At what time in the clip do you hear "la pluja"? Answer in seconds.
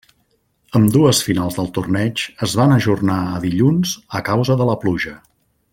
4.71-5.15